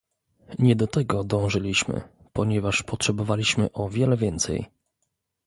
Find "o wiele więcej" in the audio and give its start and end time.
3.71-4.65